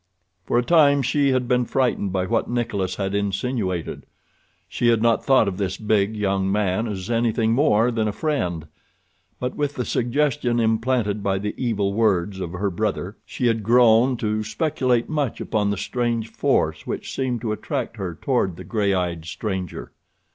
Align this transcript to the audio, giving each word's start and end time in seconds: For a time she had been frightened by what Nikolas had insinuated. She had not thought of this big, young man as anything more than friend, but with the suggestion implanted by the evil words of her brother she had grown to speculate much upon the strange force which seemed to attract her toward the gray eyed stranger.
For 0.47 0.57
a 0.57 0.63
time 0.63 1.03
she 1.03 1.29
had 1.29 1.47
been 1.47 1.63
frightened 1.63 2.11
by 2.11 2.25
what 2.25 2.49
Nikolas 2.49 2.95
had 2.95 3.13
insinuated. 3.13 4.07
She 4.67 4.87
had 4.87 4.99
not 4.99 5.23
thought 5.23 5.47
of 5.47 5.57
this 5.59 5.77
big, 5.77 6.15
young 6.17 6.51
man 6.51 6.87
as 6.87 7.11
anything 7.11 7.51
more 7.53 7.91
than 7.91 8.11
friend, 8.11 8.65
but 9.39 9.55
with 9.55 9.75
the 9.75 9.85
suggestion 9.85 10.59
implanted 10.59 11.21
by 11.21 11.37
the 11.37 11.53
evil 11.55 11.93
words 11.93 12.39
of 12.39 12.53
her 12.53 12.71
brother 12.71 13.17
she 13.27 13.45
had 13.45 13.61
grown 13.61 14.17
to 14.17 14.41
speculate 14.43 15.07
much 15.07 15.39
upon 15.39 15.69
the 15.69 15.77
strange 15.77 16.31
force 16.31 16.87
which 16.87 17.13
seemed 17.13 17.41
to 17.41 17.51
attract 17.51 17.97
her 17.97 18.15
toward 18.19 18.55
the 18.57 18.63
gray 18.63 18.95
eyed 18.95 19.25
stranger. 19.25 19.91